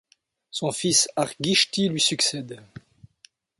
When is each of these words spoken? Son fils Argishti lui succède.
Son 0.49 0.71
fils 0.71 1.07
Argishti 1.15 1.87
lui 1.87 2.01
succède. 2.01 2.59